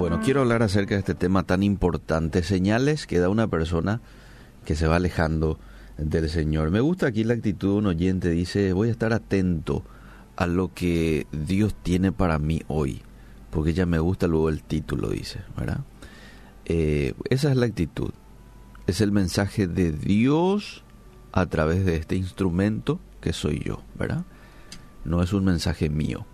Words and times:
Bueno, 0.00 0.22
quiero 0.24 0.40
hablar 0.40 0.62
acerca 0.62 0.94
de 0.94 1.00
este 1.00 1.14
tema 1.14 1.42
tan 1.42 1.62
importante, 1.62 2.42
señales 2.42 3.06
que 3.06 3.18
da 3.18 3.28
una 3.28 3.48
persona 3.48 4.00
que 4.64 4.74
se 4.74 4.86
va 4.86 4.96
alejando 4.96 5.58
del 5.98 6.30
Señor. 6.30 6.70
Me 6.70 6.80
gusta 6.80 7.06
aquí 7.06 7.22
la 7.22 7.34
actitud 7.34 7.68
de 7.68 7.74
un 7.74 7.86
oyente, 7.86 8.30
dice, 8.30 8.72
voy 8.72 8.88
a 8.88 8.92
estar 8.92 9.12
atento 9.12 9.84
a 10.36 10.46
lo 10.46 10.72
que 10.72 11.26
Dios 11.32 11.74
tiene 11.82 12.12
para 12.12 12.38
mí 12.38 12.62
hoy, 12.66 13.02
porque 13.50 13.74
ya 13.74 13.84
me 13.84 13.98
gusta 13.98 14.26
luego 14.26 14.48
el 14.48 14.62
título, 14.62 15.10
dice, 15.10 15.40
¿verdad? 15.54 15.80
Eh, 16.64 17.12
esa 17.28 17.50
es 17.50 17.58
la 17.58 17.66
actitud, 17.66 18.12
es 18.86 19.02
el 19.02 19.12
mensaje 19.12 19.66
de 19.66 19.92
Dios 19.92 20.82
a 21.30 21.44
través 21.44 21.84
de 21.84 21.96
este 21.96 22.16
instrumento 22.16 23.00
que 23.20 23.34
soy 23.34 23.62
yo, 23.66 23.82
¿verdad? 23.98 24.24
No 25.04 25.22
es 25.22 25.34
un 25.34 25.44
mensaje 25.44 25.90
mío. 25.90 26.24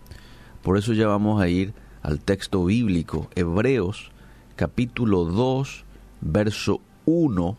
Por 0.62 0.78
eso 0.78 0.92
ya 0.92 1.08
vamos 1.08 1.42
a 1.42 1.48
ir 1.48 1.74
al 2.06 2.20
texto 2.20 2.64
bíblico, 2.64 3.28
Hebreos 3.34 4.12
capítulo 4.54 5.24
2, 5.24 5.84
verso 6.20 6.80
1. 7.04 7.58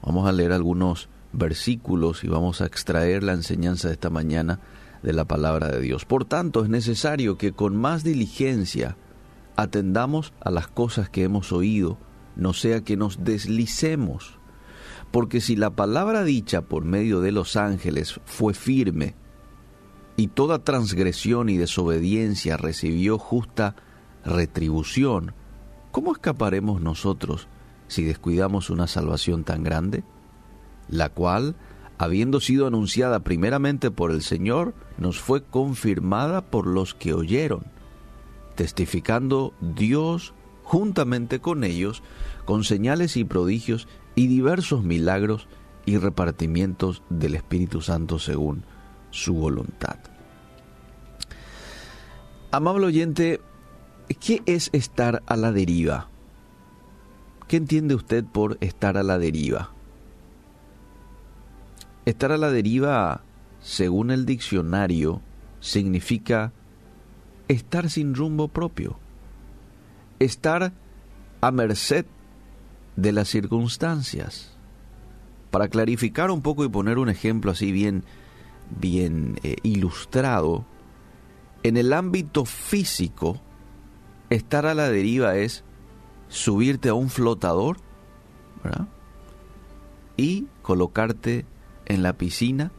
Vamos 0.00 0.28
a 0.28 0.32
leer 0.32 0.52
algunos 0.52 1.08
versículos 1.32 2.22
y 2.22 2.28
vamos 2.28 2.60
a 2.60 2.66
extraer 2.66 3.24
la 3.24 3.32
enseñanza 3.32 3.88
de 3.88 3.94
esta 3.94 4.10
mañana 4.10 4.60
de 5.02 5.12
la 5.12 5.24
palabra 5.24 5.70
de 5.70 5.80
Dios. 5.80 6.04
Por 6.04 6.24
tanto, 6.24 6.62
es 6.62 6.70
necesario 6.70 7.36
que 7.36 7.50
con 7.50 7.76
más 7.76 8.04
diligencia 8.04 8.96
atendamos 9.56 10.32
a 10.38 10.52
las 10.52 10.68
cosas 10.68 11.08
que 11.08 11.24
hemos 11.24 11.50
oído, 11.50 11.98
no 12.36 12.52
sea 12.52 12.82
que 12.82 12.96
nos 12.96 13.24
deslicemos. 13.24 14.38
Porque 15.10 15.40
si 15.40 15.56
la 15.56 15.70
palabra 15.70 16.22
dicha 16.22 16.62
por 16.62 16.84
medio 16.84 17.20
de 17.20 17.32
los 17.32 17.56
ángeles 17.56 18.20
fue 18.24 18.54
firme, 18.54 19.16
y 20.16 20.28
toda 20.28 20.62
transgresión 20.62 21.48
y 21.48 21.56
desobediencia 21.56 22.56
recibió 22.56 23.18
justa 23.18 23.74
retribución, 24.24 25.32
¿cómo 25.90 26.12
escaparemos 26.12 26.80
nosotros 26.80 27.48
si 27.88 28.04
descuidamos 28.04 28.70
una 28.70 28.86
salvación 28.86 29.44
tan 29.44 29.64
grande? 29.64 30.04
La 30.88 31.08
cual, 31.08 31.56
habiendo 31.98 32.40
sido 32.40 32.66
anunciada 32.66 33.20
primeramente 33.20 33.90
por 33.90 34.10
el 34.12 34.22
Señor, 34.22 34.74
nos 34.98 35.20
fue 35.20 35.42
confirmada 35.42 36.42
por 36.42 36.66
los 36.66 36.94
que 36.94 37.12
oyeron, 37.12 37.64
testificando 38.54 39.52
Dios 39.60 40.34
juntamente 40.62 41.40
con 41.40 41.64
ellos, 41.64 42.02
con 42.44 42.64
señales 42.64 43.16
y 43.16 43.24
prodigios 43.24 43.88
y 44.14 44.28
diversos 44.28 44.84
milagros 44.84 45.48
y 45.86 45.98
repartimientos 45.98 47.02
del 47.10 47.34
Espíritu 47.34 47.82
Santo 47.82 48.18
según 48.18 48.64
su 49.10 49.34
voluntad. 49.34 50.13
Amable 52.54 52.86
oyente, 52.86 53.40
¿qué 54.20 54.40
es 54.46 54.70
estar 54.72 55.24
a 55.26 55.34
la 55.34 55.50
deriva? 55.50 56.08
¿Qué 57.48 57.56
entiende 57.56 57.96
usted 57.96 58.24
por 58.24 58.58
estar 58.60 58.96
a 58.96 59.02
la 59.02 59.18
deriva? 59.18 59.72
Estar 62.04 62.30
a 62.30 62.36
la 62.36 62.52
deriva, 62.52 63.22
según 63.60 64.12
el 64.12 64.24
diccionario, 64.24 65.20
significa 65.58 66.52
estar 67.48 67.90
sin 67.90 68.14
rumbo 68.14 68.46
propio, 68.46 69.00
estar 70.20 70.72
a 71.40 71.50
merced 71.50 72.06
de 72.94 73.10
las 73.10 73.30
circunstancias. 73.30 74.56
Para 75.50 75.66
clarificar 75.66 76.30
un 76.30 76.40
poco 76.40 76.64
y 76.64 76.68
poner 76.68 76.98
un 76.98 77.08
ejemplo 77.08 77.50
así 77.50 77.72
bien 77.72 78.04
bien 78.70 79.40
eh, 79.42 79.56
ilustrado, 79.64 80.64
en 81.64 81.78
el 81.78 81.94
ámbito 81.94 82.44
físico, 82.44 83.40
estar 84.28 84.66
a 84.66 84.74
la 84.74 84.88
deriva 84.90 85.36
es 85.36 85.64
subirte 86.28 86.90
a 86.90 86.94
un 86.94 87.08
flotador 87.08 87.78
y 90.16 90.46
colocarte 90.62 91.46
en 91.86 92.02
la 92.02 92.12
piscina 92.12 92.70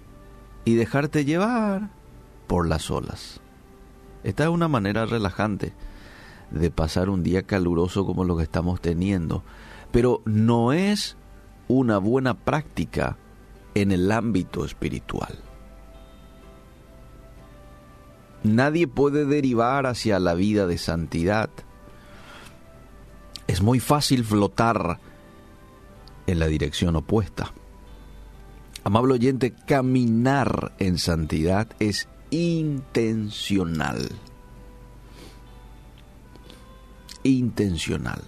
y 0.66 0.76
dejarte 0.76 1.26
llevar 1.26 1.90
por 2.48 2.68
las 2.68 2.92
olas. 2.92 3.42
Esta 4.24 4.44
es 4.44 4.50
una 4.50 4.68
manera 4.68 5.06
relajante 5.08 5.74
de 6.52 6.70
pasar 6.70 7.10
un 7.10 7.24
día 7.24 7.42
caluroso 7.42 8.06
como 8.06 8.24
lo 8.24 8.38
que 8.38 8.44
estamos 8.44 8.82
teniendo, 8.82 9.44
pero 9.92 10.22
no 10.26 10.74
es 10.74 11.18
una 11.68 11.98
buena 11.98 12.36
práctica 12.36 13.18
en 13.74 13.92
el 13.92 14.12
ámbito 14.12 14.64
espiritual. 14.64 15.40
Nadie 18.46 18.88
puede 18.88 19.26
derivar 19.26 19.88
hacia 19.88 20.20
la 20.20 20.36
vida 20.36 20.68
de 20.68 20.78
santidad. 20.78 21.50
Es 23.48 23.64
muy 23.64 23.80
fácil 23.80 24.24
flotar 24.24 25.00
en 26.28 26.40
la 26.40 26.46
dirección 26.46 26.96
opuesta. 26.96 27.54
Amable 28.84 29.16
oyente, 29.16 29.52
caminar 29.52 30.74
en 30.78 31.00
santidad 31.00 31.70
es 31.80 32.08
intencional. 32.30 34.10
Intencional. 37.24 38.22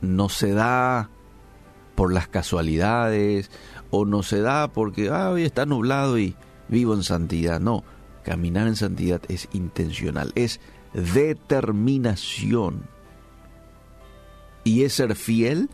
No 0.00 0.28
se 0.28 0.52
da 0.52 1.10
por 1.94 2.12
las 2.12 2.26
casualidades 2.26 3.52
o 3.90 4.04
no 4.04 4.24
se 4.24 4.40
da 4.40 4.66
porque 4.66 5.10
ah, 5.10 5.32
está 5.38 5.64
nublado 5.64 6.18
y 6.18 6.34
vivo 6.66 6.94
en 6.94 7.04
santidad. 7.04 7.60
No, 7.60 7.84
Caminar 8.24 8.66
en 8.66 8.76
santidad 8.76 9.22
es 9.28 9.48
intencional, 9.52 10.32
es 10.34 10.60
determinación. 10.92 12.82
Y 14.64 14.82
es 14.82 14.94
ser 14.94 15.14
fiel 15.16 15.70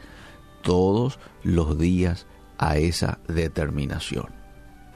todos 0.63 1.19
los 1.43 1.79
días 1.79 2.27
a 2.59 2.79
esa 2.79 3.19
determinación. 3.29 4.27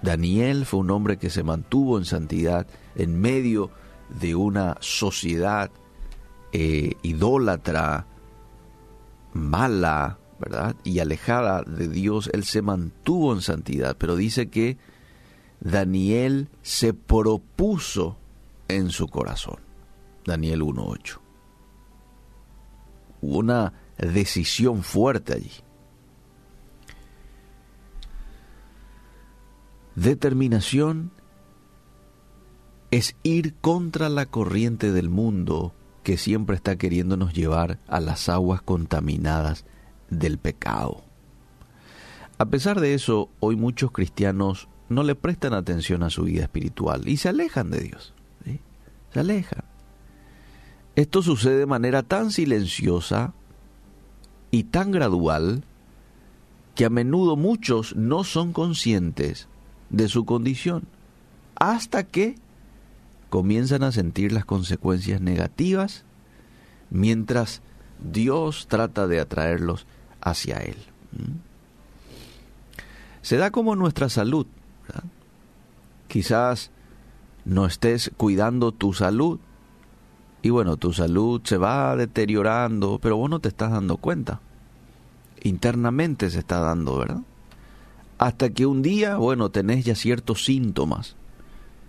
Daniel 0.03 0.65
fue 0.65 0.81
un 0.81 0.91
hombre 0.91 1.19
que 1.19 1.31
se 1.31 1.43
mantuvo 1.43 1.99
en 1.99 2.05
santidad 2.05 2.66
en 2.94 3.21
medio 3.21 3.71
de 4.21 4.34
una 4.34 4.77
sociedad 4.81 5.71
eh, 6.53 6.94
idólatra, 7.03 8.06
mala, 9.32 10.19
¿verdad? 10.38 10.75
Y 10.84 11.00
alejada 11.00 11.62
de 11.62 11.88
Dios, 11.88 12.31
él 12.32 12.44
se 12.44 12.62
mantuvo 12.62 13.32
en 13.32 13.43
santidad, 13.43 13.97
pero 13.99 14.17
dice 14.17 14.49
que 14.49 14.78
Daniel 15.60 16.48
se 16.62 16.94
propuso 16.94 18.16
en 18.69 18.91
su 18.91 19.09
corazón. 19.09 19.59
Daniel 20.25 20.62
1.8. 20.62 21.19
Hubo 23.22 23.38
una 23.38 23.72
decisión 23.99 24.82
fuerte 24.82 25.34
allí. 25.34 25.53
Determinación 29.94 31.12
es 32.91 33.16
ir 33.22 33.54
contra 33.56 34.09
la 34.09 34.26
corriente 34.26 34.93
del 34.93 35.10
mundo 35.10 35.75
que 36.03 36.16
siempre 36.16 36.56
está 36.56 36.76
queriéndonos 36.76 37.34
llevar 37.34 37.78
a 37.87 38.00
las 38.00 38.28
aguas 38.28 38.62
contaminadas 38.62 39.66
del 40.09 40.38
pecado. 40.38 41.03
A 42.38 42.47
pesar 42.47 42.81
de 42.81 42.94
eso, 42.94 43.28
hoy 43.41 43.56
muchos 43.56 43.93
cristianos 43.93 44.69
no 44.91 45.05
le 45.05 45.15
prestan 45.15 45.55
atención 45.55 46.03
a 46.03 46.11
su 46.11 46.25
vida 46.25 46.43
espiritual 46.43 47.09
y 47.09 47.17
se 47.17 47.31
alejan 47.31 47.71
de 47.71 47.81
Dios. 47.81 48.12
Se 49.12 49.21
alejan. 49.21 49.65
Esto 50.95 51.23
sucede 51.23 51.59
de 51.59 51.67
manera 51.67 52.03
tan 52.03 52.31
silenciosa 52.31 53.33
y 54.50 54.65
tan 54.65 54.91
gradual 54.91 55.65
que 56.75 56.84
a 56.84 56.91
menudo 56.91 57.37
muchos 57.37 57.97
no 57.97 58.25
son 58.25 58.53
conscientes 58.53 59.49
de 59.89 60.09
su 60.09 60.25
condición 60.25 60.84
hasta 61.56 62.05
que 62.05 62.37
comienzan 63.29 63.83
a 63.84 63.93
sentir 63.93 64.33
las 64.33 64.45
consecuencias 64.45 65.21
negativas 65.21 66.05
mientras 66.91 67.62
Dios 68.00 68.67
trata 68.69 69.06
de 69.06 69.20
atraerlos 69.20 69.87
hacia 70.20 70.59
Él. 70.59 70.76
Se 73.23 73.37
da 73.37 73.50
como 73.50 73.76
nuestra 73.76 74.09
salud. 74.09 74.47
Quizás 76.08 76.70
no 77.44 77.66
estés 77.66 78.10
cuidando 78.16 78.72
tu 78.72 78.92
salud 78.92 79.38
y 80.42 80.50
bueno, 80.50 80.76
tu 80.76 80.92
salud 80.92 81.40
se 81.44 81.58
va 81.58 81.94
deteriorando, 81.96 82.98
pero 83.00 83.16
vos 83.16 83.28
no 83.28 83.40
te 83.40 83.48
estás 83.48 83.70
dando 83.70 83.96
cuenta. 83.98 84.40
Internamente 85.42 86.31
se 86.31 86.38
está 86.38 86.60
dando, 86.60 86.98
¿verdad? 86.98 87.20
Hasta 88.19 88.50
que 88.50 88.66
un 88.66 88.82
día, 88.82 89.16
bueno, 89.16 89.50
tenés 89.50 89.84
ya 89.84 89.94
ciertos 89.94 90.44
síntomas 90.44 91.16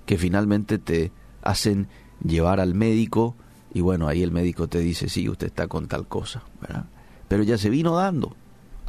que 0.06 0.18
finalmente 0.18 0.78
te 0.78 1.12
hacen 1.42 1.88
llevar 2.24 2.60
al 2.60 2.74
médico 2.74 3.36
y 3.74 3.82
bueno, 3.82 4.08
ahí 4.08 4.22
el 4.22 4.32
médico 4.32 4.68
te 4.68 4.80
dice, 4.80 5.10
sí, 5.10 5.30
usted 5.30 5.48
está 5.48 5.68
con 5.68 5.88
tal 5.88 6.08
cosa, 6.08 6.44
¿verdad? 6.62 6.86
Pero 7.28 7.44
ya 7.44 7.58
se 7.58 7.70
vino 7.70 7.96
dando 7.96 8.36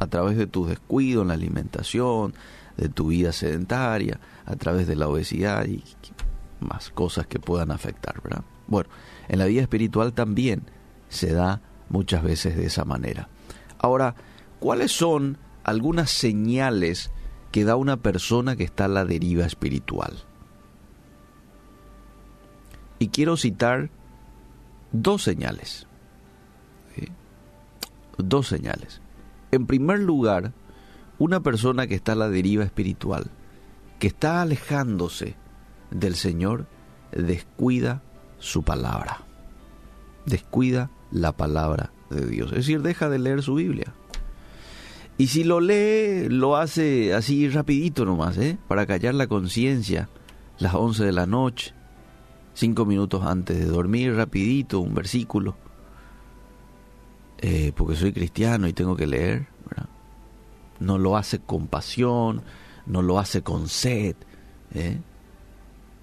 a 0.03 0.07
través 0.07 0.37
de 0.37 0.47
tu 0.47 0.65
descuido 0.65 1.21
en 1.21 1.29
la 1.29 1.33
alimentación, 1.33 2.33
de 2.77 2.89
tu 2.89 3.07
vida 3.07 3.31
sedentaria, 3.31 4.19
a 4.45 4.55
través 4.55 4.87
de 4.87 4.95
la 4.95 5.07
obesidad 5.07 5.65
y 5.65 5.83
más 6.59 6.89
cosas 6.89 7.27
que 7.27 7.39
puedan 7.39 7.71
afectar, 7.71 8.21
¿verdad? 8.21 8.43
Bueno, 8.67 8.89
en 9.27 9.39
la 9.39 9.45
vida 9.45 9.61
espiritual 9.61 10.13
también 10.13 10.63
se 11.09 11.33
da 11.33 11.61
muchas 11.89 12.23
veces 12.23 12.55
de 12.55 12.65
esa 12.65 12.85
manera. 12.85 13.29
Ahora, 13.77 14.15
¿cuáles 14.59 14.91
son 14.91 15.37
algunas 15.63 16.09
señales 16.09 17.11
que 17.51 17.65
da 17.65 17.75
una 17.75 17.97
persona 17.97 18.55
que 18.55 18.63
está 18.63 18.85
a 18.85 18.89
la 18.89 19.05
deriva 19.05 19.45
espiritual? 19.45 20.23
Y 22.99 23.09
quiero 23.09 23.37
citar 23.37 23.89
dos 24.91 25.23
señales. 25.23 25.87
Dos 28.17 28.47
señales. 28.47 29.02
En 29.53 29.67
primer 29.67 29.99
lugar, 29.99 30.51
una 31.19 31.41
persona 31.41 31.85
que 31.85 31.93
está 31.93 32.13
a 32.13 32.15
la 32.15 32.27
deriva 32.27 32.63
espiritual, 32.63 33.29
que 33.99 34.07
está 34.07 34.41
alejándose 34.41 35.35
del 35.91 36.15
Señor, 36.15 36.65
descuida 37.11 38.01
su 38.39 38.63
palabra. 38.63 39.21
Descuida 40.25 40.89
la 41.11 41.33
palabra 41.33 41.91
de 42.09 42.25
Dios. 42.25 42.49
Es 42.49 42.65
decir, 42.65 42.81
deja 42.81 43.09
de 43.09 43.19
leer 43.19 43.43
su 43.43 43.53
Biblia. 43.53 43.93
Y 45.19 45.27
si 45.27 45.43
lo 45.43 45.59
lee, 45.59 46.29
lo 46.29 46.55
hace 46.55 47.13
así 47.13 47.47
rapidito 47.47 48.05
nomás, 48.05 48.39
¿eh? 48.39 48.57
Para 48.67 48.87
callar 48.87 49.13
la 49.13 49.27
conciencia, 49.27 50.09
las 50.57 50.73
11 50.73 51.05
de 51.05 51.11
la 51.11 51.27
noche, 51.27 51.75
cinco 52.55 52.87
minutos 52.87 53.21
antes 53.23 53.59
de 53.59 53.65
dormir, 53.65 54.15
rapidito, 54.15 54.79
un 54.79 54.95
versículo. 54.95 55.55
Eh, 57.45 57.73
porque 57.75 57.97
soy 57.97 58.13
cristiano 58.13 58.69
y 58.69 58.73
tengo 58.73 58.95
que 58.95 59.05
leer. 59.05 59.47
No 60.79 60.97
lo 60.97 61.17
hace 61.17 61.39
con 61.39 61.67
pasión, 61.67 62.41
no 62.85 63.01
lo 63.01 63.19
hace 63.19 63.41
con 63.41 63.67
sed. 63.67 64.15
¿eh? 64.73 64.97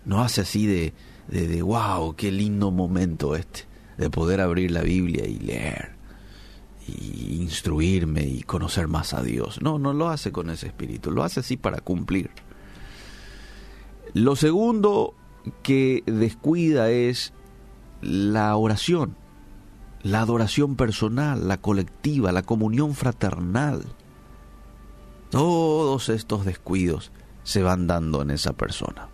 No 0.04 0.20
hace 0.20 0.42
así 0.42 0.66
de, 0.66 0.92
de, 1.28 1.48
de, 1.48 1.62
wow, 1.62 2.14
qué 2.14 2.31
lindo 2.31 2.70
momento 2.70 3.37
este, 3.37 3.62
de 3.96 4.10
poder 4.10 4.42
abrir 4.42 4.70
la 4.70 4.82
Biblia 4.82 5.26
y 5.26 5.38
leer, 5.38 5.92
y 6.87 7.38
instruirme 7.40 8.22
y 8.22 8.43
conocer 8.43 8.86
más 8.86 9.14
a 9.14 9.22
Dios. 9.22 9.62
No, 9.62 9.78
no 9.78 9.94
lo 9.94 10.10
hace 10.10 10.32
con 10.32 10.50
ese 10.50 10.66
espíritu, 10.66 11.10
lo 11.10 11.25
hace 11.25 11.40
así 11.40 11.56
para 11.56 11.81
cumplir. 11.81 12.31
Lo 14.12 14.36
segundo 14.36 15.14
que 15.62 16.02
descuida 16.04 16.90
es 16.90 17.32
la 18.02 18.54
oración, 18.56 19.16
la 20.02 20.20
adoración 20.20 20.76
personal, 20.76 21.49
la 21.49 21.61
colectiva, 21.61 22.32
la 22.32 22.43
comunión 22.43 22.94
fraternal. 22.94 23.85
Todos 25.31 26.08
estos 26.08 26.44
descuidos 26.44 27.12
se 27.44 27.62
van 27.62 27.87
dando 27.87 28.23
en 28.23 28.31
esa 28.31 28.52
persona. 28.52 29.08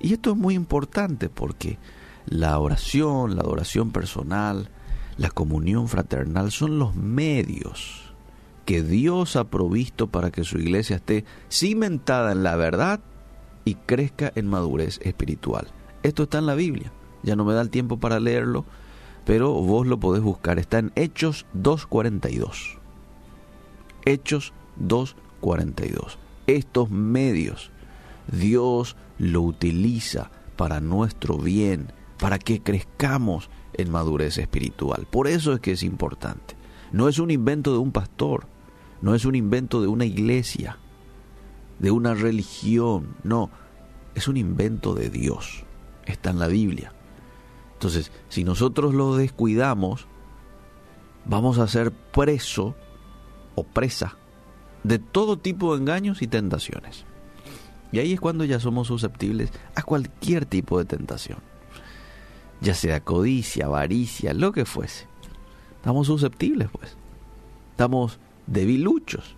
Y 0.00 0.12
esto 0.12 0.32
es 0.32 0.36
muy 0.36 0.54
importante 0.54 1.28
porque 1.28 1.78
la 2.26 2.58
oración, 2.58 3.36
la 3.36 3.42
adoración 3.42 3.92
personal, 3.92 4.68
la 5.16 5.30
comunión 5.30 5.88
fraternal 5.88 6.50
son 6.50 6.78
los 6.78 6.94
medios 6.94 8.12
que 8.64 8.82
Dios 8.82 9.36
ha 9.36 9.44
provisto 9.44 10.08
para 10.08 10.30
que 10.30 10.44
su 10.44 10.58
iglesia 10.58 10.96
esté 10.96 11.24
cimentada 11.50 12.32
en 12.32 12.42
la 12.42 12.56
verdad 12.56 13.00
y 13.64 13.74
crezca 13.74 14.32
en 14.34 14.48
madurez 14.48 15.00
espiritual. 15.02 15.68
Esto 16.02 16.24
está 16.24 16.38
en 16.38 16.46
la 16.46 16.54
Biblia. 16.54 16.92
Ya 17.22 17.36
no 17.36 17.44
me 17.44 17.54
da 17.54 17.60
el 17.60 17.70
tiempo 17.70 17.98
para 17.98 18.18
leerlo, 18.18 18.64
pero 19.24 19.52
vos 19.52 19.86
lo 19.86 19.98
podés 19.98 20.22
buscar. 20.22 20.58
Está 20.58 20.78
en 20.78 20.92
Hechos 20.94 21.46
2.42. 21.56 22.78
Hechos 24.04 24.52
2.42. 24.80 26.16
Estos 26.46 26.90
medios 26.90 27.70
Dios 28.30 28.96
lo 29.18 29.42
utiliza 29.42 30.30
para 30.56 30.80
nuestro 30.80 31.38
bien, 31.38 31.92
para 32.18 32.38
que 32.38 32.62
crezcamos 32.62 33.50
en 33.74 33.90
madurez 33.90 34.38
espiritual. 34.38 35.06
Por 35.10 35.28
eso 35.28 35.52
es 35.52 35.60
que 35.60 35.72
es 35.72 35.82
importante. 35.82 36.56
No 36.92 37.08
es 37.08 37.18
un 37.18 37.30
invento 37.30 37.72
de 37.72 37.78
un 37.78 37.92
pastor, 37.92 38.46
no 39.00 39.14
es 39.14 39.24
un 39.24 39.34
invento 39.34 39.80
de 39.80 39.88
una 39.88 40.04
iglesia, 40.04 40.78
de 41.78 41.90
una 41.90 42.14
religión, 42.14 43.16
no, 43.24 43.50
es 44.14 44.28
un 44.28 44.36
invento 44.36 44.94
de 44.94 45.10
Dios. 45.10 45.64
Está 46.06 46.30
en 46.30 46.38
la 46.38 46.48
Biblia. 46.48 46.92
Entonces, 47.82 48.12
si 48.28 48.44
nosotros 48.44 48.94
lo 48.94 49.16
descuidamos, 49.16 50.06
vamos 51.24 51.58
a 51.58 51.66
ser 51.66 51.90
preso 51.90 52.76
o 53.56 53.64
presa 53.64 54.16
de 54.84 55.00
todo 55.00 55.36
tipo 55.36 55.74
de 55.74 55.80
engaños 55.80 56.22
y 56.22 56.28
tentaciones. 56.28 57.04
Y 57.90 57.98
ahí 57.98 58.12
es 58.12 58.20
cuando 58.20 58.44
ya 58.44 58.60
somos 58.60 58.86
susceptibles 58.86 59.50
a 59.74 59.82
cualquier 59.82 60.46
tipo 60.46 60.78
de 60.78 60.84
tentación. 60.84 61.38
Ya 62.60 62.74
sea 62.74 63.00
codicia, 63.00 63.66
avaricia, 63.66 64.32
lo 64.32 64.52
que 64.52 64.64
fuese. 64.64 65.08
Estamos 65.74 66.06
susceptibles, 66.06 66.68
pues. 66.70 66.96
Estamos 67.72 68.20
debiluchos. 68.46 69.34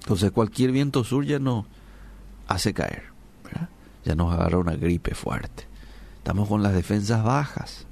Entonces 0.00 0.30
cualquier 0.30 0.72
viento 0.72 1.04
sur 1.04 1.26
ya 1.26 1.38
nos 1.38 1.66
hace 2.48 2.72
caer. 2.72 3.02
Ya 4.02 4.14
nos 4.14 4.32
agarra 4.32 4.56
una 4.56 4.76
gripe 4.76 5.14
fuerte. 5.14 5.73
Estamos 6.24 6.48
con 6.48 6.62
las 6.62 6.72
defensas 6.72 7.22
bajas. 7.22 7.86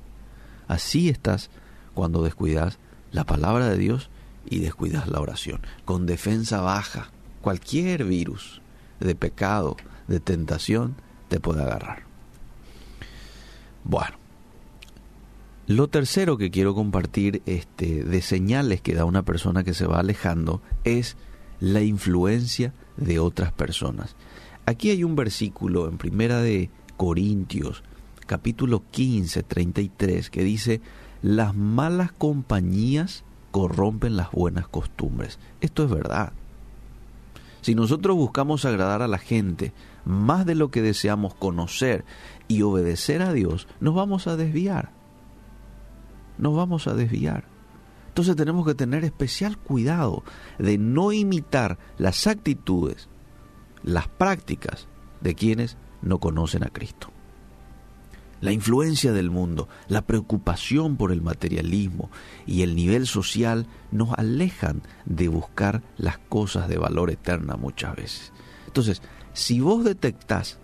Así 0.66 1.10
estás 1.10 1.50
cuando 1.92 2.22
descuidas 2.22 2.78
la 3.10 3.24
palabra 3.24 3.68
de 3.68 3.76
Dios 3.76 4.08
y 4.48 4.60
descuidas 4.60 5.06
la 5.06 5.20
oración. 5.20 5.60
Con 5.84 6.06
defensa 6.06 6.62
baja, 6.62 7.10
cualquier 7.42 8.04
virus 8.04 8.62
de 9.00 9.14
pecado, 9.14 9.76
de 10.08 10.18
tentación, 10.18 10.94
te 11.28 11.40
puede 11.40 11.62
agarrar. 11.62 12.04
Bueno, 13.84 14.16
lo 15.66 15.88
tercero 15.88 16.38
que 16.38 16.50
quiero 16.50 16.74
compartir 16.74 17.42
este, 17.44 18.02
de 18.02 18.22
señales 18.22 18.80
que 18.80 18.94
da 18.94 19.04
una 19.04 19.24
persona 19.24 19.62
que 19.62 19.74
se 19.74 19.86
va 19.86 20.00
alejando 20.00 20.62
es 20.84 21.18
la 21.60 21.82
influencia 21.82 22.72
de 22.96 23.18
otras 23.18 23.52
personas. 23.52 24.16
Aquí 24.64 24.88
hay 24.88 25.04
un 25.04 25.16
versículo 25.16 25.86
en 25.86 25.98
Primera 25.98 26.40
de 26.40 26.70
Corintios 26.96 27.82
capítulo 28.26 28.82
15, 28.90 29.42
33, 29.42 30.30
que 30.30 30.44
dice, 30.44 30.80
las 31.22 31.54
malas 31.54 32.12
compañías 32.12 33.24
corrompen 33.50 34.16
las 34.16 34.30
buenas 34.32 34.68
costumbres. 34.68 35.38
Esto 35.60 35.84
es 35.84 35.90
verdad. 35.90 36.32
Si 37.60 37.74
nosotros 37.74 38.16
buscamos 38.16 38.64
agradar 38.64 39.02
a 39.02 39.08
la 39.08 39.18
gente 39.18 39.72
más 40.04 40.46
de 40.46 40.56
lo 40.56 40.70
que 40.70 40.82
deseamos 40.82 41.34
conocer 41.34 42.04
y 42.48 42.62
obedecer 42.62 43.22
a 43.22 43.32
Dios, 43.32 43.68
nos 43.80 43.94
vamos 43.94 44.26
a 44.26 44.36
desviar. 44.36 44.90
Nos 46.38 46.56
vamos 46.56 46.88
a 46.88 46.94
desviar. 46.94 47.44
Entonces 48.08 48.34
tenemos 48.34 48.66
que 48.66 48.74
tener 48.74 49.04
especial 49.04 49.56
cuidado 49.56 50.24
de 50.58 50.76
no 50.76 51.12
imitar 51.12 51.78
las 51.98 52.26
actitudes, 52.26 53.08
las 53.84 54.08
prácticas 54.08 54.88
de 55.20 55.34
quienes 55.34 55.76
no 56.02 56.18
conocen 56.18 56.64
a 56.64 56.68
Cristo 56.68 57.12
la 58.42 58.52
influencia 58.52 59.12
del 59.12 59.30
mundo, 59.30 59.68
la 59.88 60.02
preocupación 60.02 60.96
por 60.96 61.12
el 61.12 61.22
materialismo 61.22 62.10
y 62.44 62.62
el 62.62 62.74
nivel 62.74 63.06
social 63.06 63.66
nos 63.92 64.12
alejan 64.18 64.82
de 65.06 65.28
buscar 65.28 65.82
las 65.96 66.18
cosas 66.18 66.68
de 66.68 66.76
valor 66.76 67.10
eterna 67.10 67.56
muchas 67.56 67.96
veces. 67.96 68.32
Entonces, 68.66 69.00
si 69.32 69.60
vos 69.60 69.84
detectás 69.84 70.58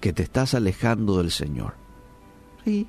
que 0.00 0.12
te 0.12 0.22
estás 0.22 0.54
alejando 0.54 1.16
del 1.18 1.30
Señor, 1.30 1.74
sí, 2.64 2.86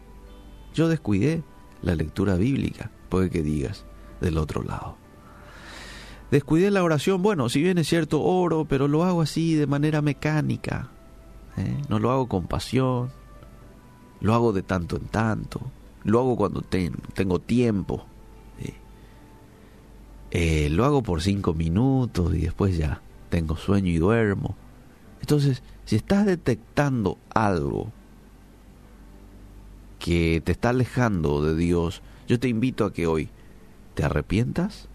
yo 0.75 0.89
descuidé 0.89 1.41
la 1.81 1.95
lectura 1.95 2.35
bíblica, 2.35 2.91
puede 3.07 3.29
que 3.29 3.41
digas 3.41 3.85
del 4.19 4.37
otro 4.37 4.63
lado. 4.63 4.97
Descuidé 6.29 6.71
la 6.71 6.83
oración, 6.83 7.21
bueno, 7.21 7.47
si 7.47 7.61
bien 7.61 7.77
es 7.77 7.87
cierto, 7.87 8.21
oro, 8.21 8.65
pero 8.65 8.89
lo 8.89 9.05
hago 9.05 9.21
así 9.21 9.55
de 9.55 9.67
manera 9.67 10.01
mecánica, 10.01 10.89
¿eh? 11.55 11.77
no 11.87 11.99
lo 11.99 12.11
hago 12.11 12.27
con 12.27 12.47
pasión, 12.47 13.11
lo 14.23 14.33
hago 14.33 14.53
de 14.53 14.63
tanto 14.63 14.95
en 14.95 15.05
tanto, 15.05 15.61
lo 16.03 16.19
hago 16.19 16.35
cuando 16.35 16.61
tengo 16.61 17.39
tiempo, 17.39 18.05
eh, 20.31 20.67
lo 20.71 20.83
hago 20.85 21.03
por 21.03 21.21
cinco 21.21 21.53
minutos 21.53 22.33
y 22.33 22.39
después 22.39 22.75
ya 22.75 23.01
tengo 23.29 23.55
sueño 23.55 23.91
y 23.91 23.97
duermo. 23.97 24.55
Entonces, 25.21 25.61
si 25.85 25.95
estás 25.95 26.25
detectando 26.25 27.19
algo 27.35 27.91
que 29.99 30.41
te 30.43 30.53
está 30.53 30.69
alejando 30.69 31.43
de 31.43 31.55
Dios, 31.55 32.01
yo 32.27 32.39
te 32.39 32.47
invito 32.47 32.85
a 32.85 32.93
que 32.93 33.05
hoy 33.05 33.29
te 33.93 34.03
arrepientas, 34.03 34.87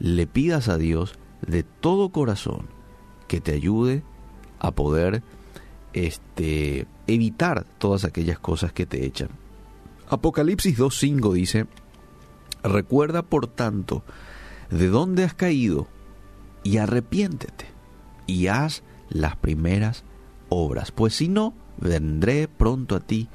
le 0.00 0.26
pidas 0.26 0.68
a 0.68 0.78
Dios 0.78 1.14
de 1.46 1.62
todo 1.62 2.08
corazón 2.08 2.66
que 3.28 3.40
te 3.40 3.52
ayude 3.52 4.02
a 4.58 4.72
poder 4.72 5.22
este, 5.92 6.88
evitar 7.06 7.64
todas 7.78 8.04
aquellas 8.04 8.38
cosas 8.38 8.72
que 8.72 8.86
te 8.86 9.04
echan. 9.04 9.28
Apocalipsis 10.08 10.78
2.5 10.78 11.32
dice, 11.32 11.66
recuerda 12.62 13.22
por 13.22 13.46
tanto 13.46 14.02
de 14.70 14.88
dónde 14.88 15.24
has 15.24 15.34
caído 15.34 15.88
y 16.62 16.78
arrepiéntete 16.78 17.66
y 18.26 18.48
haz 18.48 18.82
las 19.08 19.36
primeras 19.36 20.04
obras, 20.48 20.92
pues 20.92 21.14
si 21.14 21.28
no, 21.28 21.54
vendré 21.78 22.48
pronto 22.48 22.96
a 22.96 23.00
ti 23.00 23.28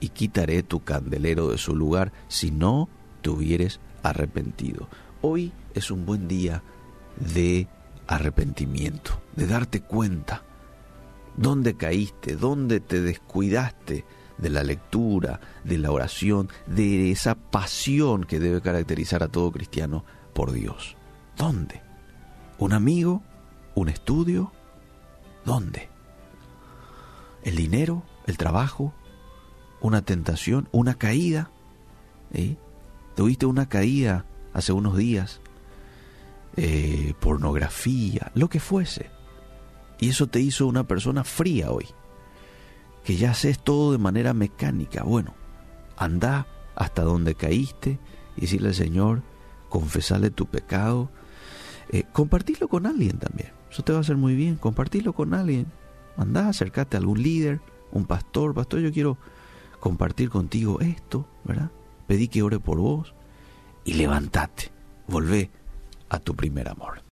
y 0.00 0.08
quitaré 0.08 0.62
tu 0.62 0.82
candelero 0.82 1.48
de 1.50 1.58
su 1.58 1.76
lugar 1.76 2.12
si 2.28 2.50
no 2.50 2.88
te 3.20 3.30
hubieres 3.30 3.80
arrepentido. 4.02 4.88
Hoy 5.20 5.52
es 5.74 5.90
un 5.90 6.04
buen 6.06 6.26
día 6.26 6.62
de 7.16 7.68
arrepentimiento, 8.06 9.20
de 9.36 9.46
darte 9.46 9.80
cuenta 9.80 10.42
dónde 11.36 11.74
caíste, 11.74 12.36
dónde 12.36 12.80
te 12.80 13.00
descuidaste 13.00 14.04
de 14.38 14.50
la 14.50 14.62
lectura, 14.62 15.40
de 15.64 15.78
la 15.78 15.90
oración, 15.92 16.48
de 16.66 17.10
esa 17.10 17.34
pasión 17.34 18.24
que 18.24 18.40
debe 18.40 18.60
caracterizar 18.60 19.22
a 19.22 19.28
todo 19.28 19.52
cristiano 19.52 20.04
por 20.34 20.52
Dios. 20.52 20.96
¿Dónde? 21.36 21.80
¿Un 22.58 22.72
amigo? 22.72 23.22
¿Un 23.74 23.88
estudio? 23.88 24.52
¿Dónde? 25.44 25.88
¿El 27.42 27.56
dinero? 27.56 28.02
¿El 28.26 28.36
trabajo? 28.36 28.94
¿Una 29.80 30.02
tentación? 30.02 30.68
¿Una 30.72 30.94
caída? 30.94 31.50
¿Eh? 32.32 32.56
¿Tuviste 33.16 33.46
una 33.46 33.68
caída 33.68 34.26
hace 34.52 34.72
unos 34.72 34.96
días? 34.96 35.40
Eh, 36.56 37.14
pornografía, 37.20 38.30
lo 38.34 38.48
que 38.48 38.60
fuese. 38.60 39.10
Y 40.02 40.08
eso 40.08 40.26
te 40.26 40.40
hizo 40.40 40.66
una 40.66 40.82
persona 40.82 41.22
fría 41.22 41.70
hoy. 41.70 41.86
Que 43.04 43.14
ya 43.14 43.30
haces 43.30 43.60
todo 43.60 43.92
de 43.92 43.98
manera 43.98 44.34
mecánica. 44.34 45.04
Bueno, 45.04 45.32
anda 45.96 46.48
hasta 46.74 47.02
donde 47.02 47.36
caíste 47.36 48.00
y 48.36 48.40
decirle 48.40 48.70
al 48.70 48.74
Señor, 48.74 49.22
confesarle 49.68 50.30
tu 50.30 50.46
pecado. 50.46 51.08
Eh, 51.88 52.02
compartirlo 52.12 52.66
con 52.66 52.86
alguien 52.86 53.20
también. 53.20 53.52
Eso 53.70 53.84
te 53.84 53.92
va 53.92 53.98
a 53.98 54.00
hacer 54.00 54.16
muy 54.16 54.34
bien. 54.34 54.56
Compartirlo 54.56 55.12
con 55.12 55.34
alguien. 55.34 55.70
Anda, 56.16 56.48
acércate 56.48 56.96
a 56.96 57.00
algún 57.00 57.22
líder, 57.22 57.60
un 57.92 58.04
pastor. 58.04 58.54
Pastor, 58.54 58.80
yo 58.80 58.92
quiero 58.92 59.18
compartir 59.78 60.30
contigo 60.30 60.80
esto, 60.80 61.28
¿verdad? 61.44 61.70
Pedí 62.08 62.26
que 62.26 62.42
ore 62.42 62.58
por 62.58 62.78
vos 62.78 63.14
y 63.84 63.94
levántate. 63.94 64.72
Volvé 65.06 65.52
a 66.08 66.18
tu 66.18 66.34
primer 66.34 66.68
amor. 66.68 66.98